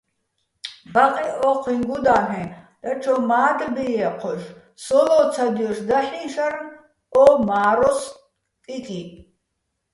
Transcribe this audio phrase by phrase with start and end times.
[0.93, 2.43] ბაყეჸ ო́ჴუიჼ გუდა́ლ'ეჼ,
[2.81, 4.41] დაჩო მა́დლბი ჲე́ჴოშ,
[4.83, 6.61] სო ლო́ცადჲოშ დაჰ̦იჼ შარნ
[7.21, 8.01] ო მა́როს
[8.65, 9.01] კიკი.